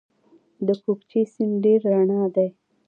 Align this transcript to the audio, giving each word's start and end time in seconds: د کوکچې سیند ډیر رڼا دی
د 0.67 0.69
کوکچې 0.83 1.21
سیند 1.33 1.55
ډیر 1.65 1.79
رڼا 1.93 2.21
دی 2.35 2.49